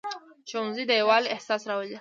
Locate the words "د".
0.87-0.91